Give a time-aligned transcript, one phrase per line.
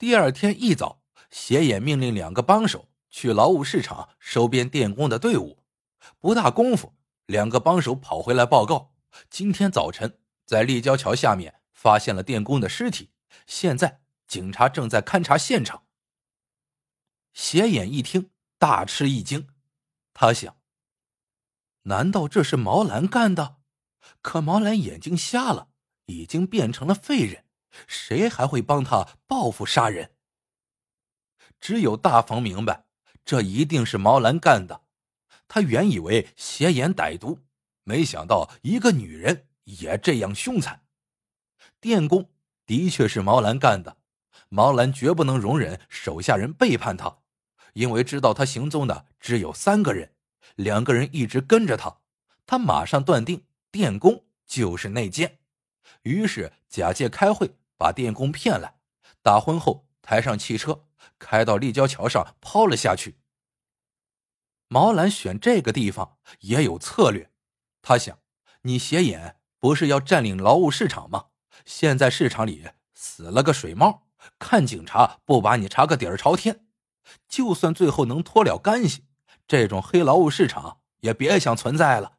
[0.00, 5.62] 第二天一早，斜眼命令两个帮手去劳务市场收编电工的队伍。
[6.18, 6.94] 不大功夫，
[7.26, 8.94] 两个帮手跑回来报告：
[9.28, 13.10] 今天早晨在立交桥下面发现了电工的尸体，
[13.46, 15.84] 现在警察正在勘察现场。
[17.34, 19.48] 斜眼一听，大吃一惊，
[20.14, 20.56] 他想：
[21.82, 23.58] 难道这是毛兰干的？
[24.22, 25.68] 可毛兰眼睛瞎了，
[26.06, 27.44] 已经变成了废人，
[27.86, 30.12] 谁还会帮他报复杀人？
[31.60, 32.84] 只有大房明白，
[33.24, 34.82] 这一定是毛兰干的。
[35.46, 37.40] 他原以为邪眼歹毒，
[37.84, 40.82] 没想到一个女人也这样凶残。
[41.80, 42.30] 电工
[42.66, 43.96] 的确是毛兰干的，
[44.48, 47.18] 毛兰绝不能容忍手下人背叛他，
[47.72, 50.14] 因为知道他行踪的只有三个人，
[50.56, 51.98] 两个人一直跟着他，
[52.46, 55.38] 他马上断定电工就是内奸，
[56.02, 58.74] 于是假借开会把电工骗来，
[59.22, 60.84] 打昏后抬上汽车，
[61.18, 63.18] 开到立交桥上抛了下去。
[64.68, 67.32] 毛兰选这个地方也有策略，
[67.80, 68.18] 他想：
[68.64, 71.28] 你斜眼不是要占领劳务市场吗？
[71.64, 74.06] 现在市场里死了个水猫，
[74.38, 76.66] 看警察不把你查个底儿朝天。
[77.30, 79.06] 就算最后能脱了干系，
[79.48, 82.18] 这种黑劳务市场也别想存在了。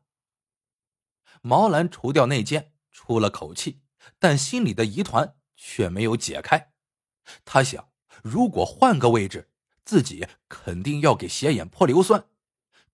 [1.43, 3.83] 毛兰除掉内奸，出了口气，
[4.17, 6.73] 但心里的疑团却没有解开。
[7.45, 7.91] 他想：
[8.23, 9.51] 如果换个位置，
[9.85, 12.25] 自己肯定要给斜眼泼硫酸。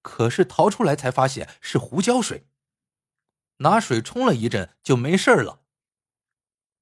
[0.02, 2.48] 可是逃出来才发现是胡椒水，
[3.58, 5.62] 拿水冲了一阵就没事了。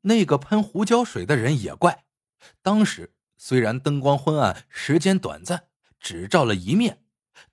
[0.01, 2.05] 那个喷胡椒水的人也怪，
[2.63, 5.69] 当时虽然灯光昏暗，时间短暂，
[5.99, 7.03] 只照了一面，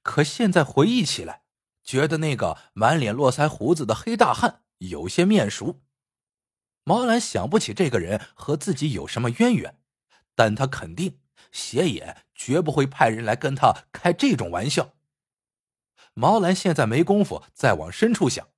[0.02, 1.42] 可现在回忆起来，
[1.84, 5.82] 觉得那个满脸络腮胡子的黑大汉有些面熟。
[6.84, 9.78] 毛兰想不起这个人和自己有什么渊源，
[10.34, 14.94] 但他肯定斜眼绝不会派人来跟他开这种玩笑。
[16.14, 18.48] 毛兰现在没工夫再往深处想，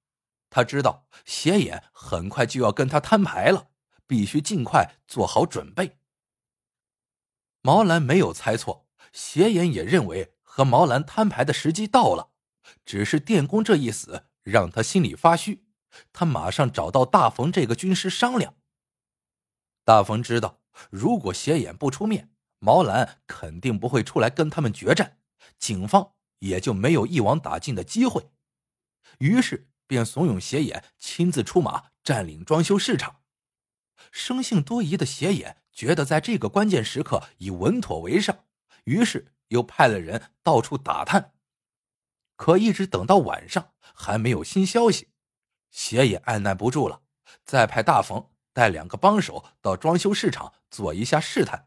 [0.49, 3.69] 他知道斜眼很快就要跟他摊牌了，
[4.07, 5.99] 必须尽快做好准备。
[7.61, 12.31] 毛兰没有猜错，斜眼也认为和毛兰摊牌的时机到了，
[12.85, 15.64] 只是电工这一死让他心里发虚，
[16.13, 18.55] 他马上找到大冯这个军师商量。
[19.85, 20.61] 大冯知道，
[20.91, 25.19] 如果斜眼不出面，毛兰肯定不会出来跟他们决战，
[25.59, 26.13] 警方。
[26.41, 28.29] 也就没有一网打尽的机会，
[29.19, 33.23] 于是便怂恿斜眼亲自出马占领装修市场。
[34.13, 38.45] 生性多疑的斜眼觉得在这个关键时刻以稳妥为上，
[38.85, 41.33] 于是又派了人到处打探。
[42.37, 45.09] 可一直等到晚上还没有新消息，
[45.75, 47.01] 斜眼按耐不住了，
[47.45, 51.67] 再派大冯带两个帮手到装修市场做一下试探，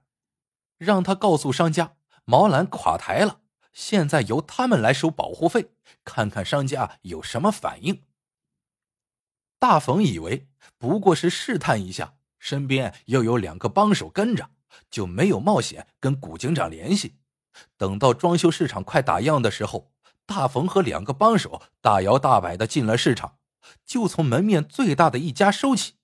[0.77, 3.41] 让他告诉商家毛兰垮台了。
[3.73, 5.73] 现在由他们来收保护费，
[6.05, 8.05] 看看商家有什么反应。
[9.59, 10.47] 大冯以为
[10.77, 14.49] 不过是试探一下，身边又有两个帮手跟着，
[14.89, 17.17] 就没有冒险跟古警长联系。
[17.75, 19.91] 等到装修市场快打烊的时候，
[20.25, 23.37] 大冯和两个帮手大摇大摆的进了市场，
[23.85, 25.95] 就从门面最大的一家收起。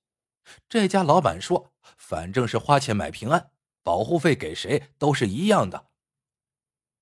[0.67, 3.51] 这家老板说：“反正是花钱买平安，
[3.81, 5.87] 保护费给谁都是一样的。”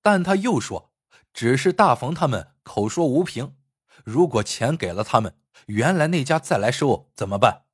[0.02, 0.92] 但他又说
[1.34, 3.56] ：“只是大冯他们口说无凭，
[4.04, 5.36] 如果钱给了他们，
[5.68, 7.66] 原来那家再来收怎么办？”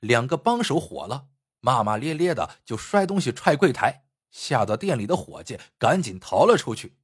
[0.00, 1.28] 两个帮手火了，
[1.60, 6.98] 骂骂咧咧的就摔东西踹柜台，吓得店里的伙计赶紧逃了出去。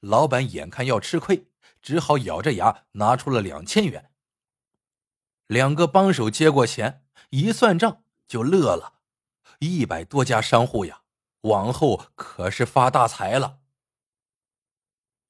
[0.00, 1.48] 老板眼看要吃亏，
[1.86, 4.10] 只好咬着牙拿出了两千元。
[5.46, 8.94] 两个帮手接过钱，一算账就乐了，
[9.60, 11.02] 一百多家商户呀。
[11.42, 13.60] 往后可是发大财了。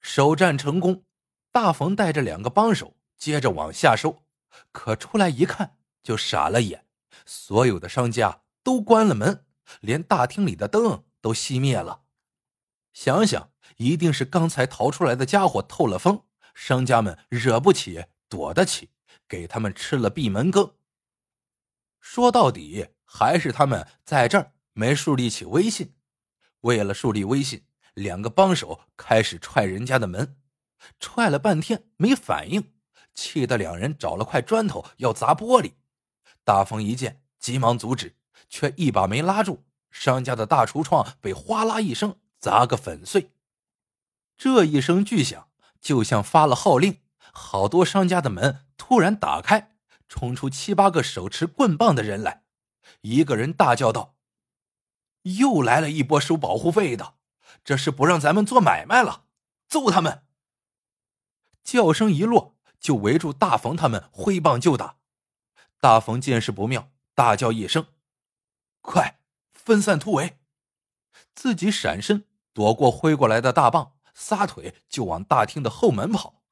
[0.00, 1.04] 首战成功，
[1.52, 4.24] 大冯带着两个帮手接着往下收，
[4.72, 6.86] 可出来一看就傻了眼，
[7.26, 9.44] 所有的商家都关了门，
[9.82, 12.04] 连大厅里的灯都熄灭了。
[12.94, 16.22] 想想，一定是刚才逃出来的家伙透了风，
[16.56, 18.88] 商家们惹不起，躲得起，
[19.28, 20.72] 给他们吃了闭门羹。
[22.00, 25.94] 说到底，还是他们在这儿没树立起威信。
[26.62, 30.38] 为了树立威信，两个帮手开始踹人家的门，
[30.98, 32.72] 踹了半天没反应，
[33.12, 35.74] 气得两人找了块砖头要砸玻璃。
[36.42, 38.16] 大风一见，急忙阻止，
[38.48, 43.30] 却一把没拉住，商家的大橱窗被哗啦一声砸个粉碎。
[44.38, 45.48] 这一声巨响，
[45.86, 46.98] 就像发了号令，
[47.32, 49.76] 好多商家的门突然打开，
[50.08, 52.42] 冲出七八个手持棍棒的人来。
[53.02, 54.16] 一个人大叫道。
[55.22, 57.14] 又来了一波收保护费的，
[57.62, 59.26] 这是不让咱们做买卖了，
[59.68, 60.24] 揍他们！
[61.62, 64.96] 叫声一落，就围住大冯他们挥棒就打。
[65.78, 67.86] 大冯见势不妙，大叫一声
[68.82, 69.20] ：“快
[69.52, 70.40] 分散突围！”
[71.32, 76.42] 自己闪身躲过挥过来的大棒，撒腿就往大厅的后门跑。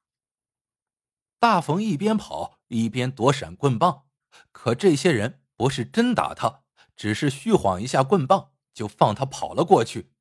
[1.39, 4.05] 大冯一边跑一边躲闪棍棒，
[4.51, 6.63] 可这些人不是真打他，
[6.95, 8.51] 只是虚晃一下棍棒。
[8.75, 10.11] 就放他跑了过去。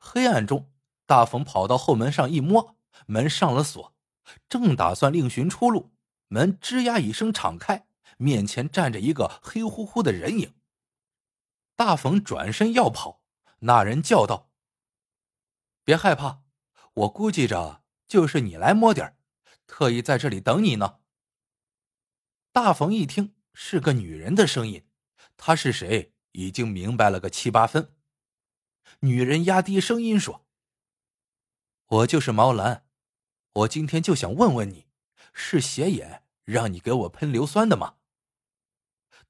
[0.00, 0.72] 黑暗中，
[1.06, 2.76] 大冯跑到后门上一摸，
[3.06, 3.94] 门上了锁，
[4.48, 5.92] 正打算另寻出路，
[6.26, 7.86] 门吱呀一声敞开，
[8.16, 10.54] 面前站着一个黑乎乎的人影。
[11.76, 13.22] 大冯转身要跑，
[13.60, 14.50] 那人叫道
[15.84, 16.42] ：“别害怕，
[17.00, 19.16] 我估计着就是你来摸点
[19.66, 20.98] 特意在这里等你呢。”
[22.52, 24.86] 大冯一听是个女人的声音，
[25.36, 27.94] 她是谁已经明白了个七八分。
[29.00, 30.46] 女人压低声音说
[31.86, 32.84] ：“我就是毛兰，
[33.52, 34.86] 我今天就想问问你，
[35.32, 37.96] 是斜眼让你给我喷硫酸的吗？”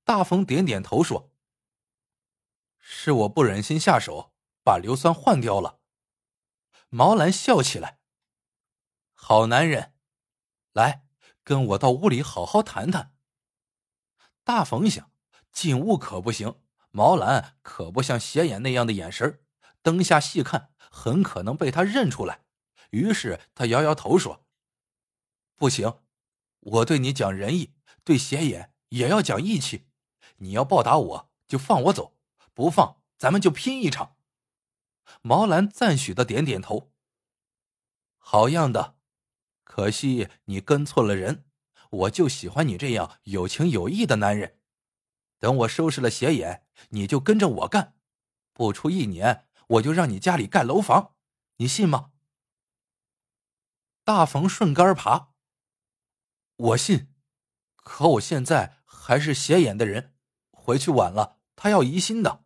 [0.02, 1.31] 大冯点点头说
[2.81, 4.32] ：“是我不忍心下手，
[4.64, 5.78] 把硫酸换掉了。”
[6.93, 8.01] 毛兰笑起来
[9.15, 9.95] ：“好男人，
[10.73, 11.07] 来
[11.45, 13.15] 跟我到屋里好好谈谈。”
[14.43, 15.13] 大冯想，
[15.53, 16.61] 进屋可不行，
[16.91, 19.41] 毛兰可不像斜眼那样的眼神
[19.83, 22.45] 灯下细看，很可能被他认出来。
[22.91, 24.45] 于是他摇摇头说
[25.55, 26.01] ：“不行，
[26.59, 27.73] 我对你讲仁义，
[28.03, 29.87] 对斜眼也要讲义气。
[30.39, 32.17] 你要报答我，就放我走；
[32.53, 34.17] 不放，咱们就拼一场。”
[35.23, 36.93] 毛兰赞许的点点头
[38.19, 38.97] ：“好样的！
[39.65, 41.45] 可惜你跟错了人，
[41.91, 44.59] 我就喜欢你这样有情有义的男人。
[45.39, 47.95] 等我收拾了斜眼，你就跟着我干，
[48.53, 51.15] 不出一年。”我就让你家里盖楼房，
[51.59, 52.11] 你信吗？
[54.03, 55.33] 大冯顺杆爬。
[56.56, 57.15] 我信，
[57.77, 60.17] 可我现在还是斜眼的人，
[60.51, 62.40] 回去晚了他要疑心的。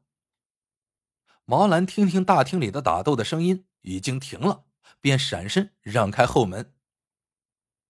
[1.46, 4.64] 毛兰听听大厅里的打斗的声音已经停了，
[5.00, 6.74] 便闪身让开后门。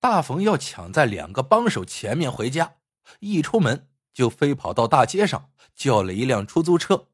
[0.01, 2.77] 大冯要抢在两个帮手前面回家，
[3.21, 7.09] 一出门就飞跑到大街上叫了一辆出租车。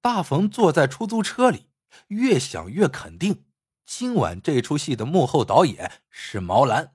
[0.00, 1.66] 大冯坐在出租车里，
[2.08, 3.44] 越想越肯定，
[3.84, 6.94] 今晚这出戏的幕后导演是毛兰。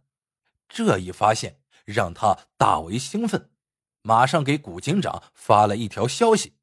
[0.69, 3.51] 这一发现让他大为兴奋，
[4.01, 6.53] 马上给古警长发了一条消息。